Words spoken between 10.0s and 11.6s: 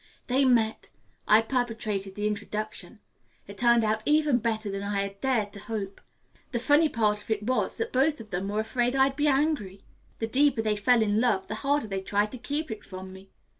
The deeper they fell in love, the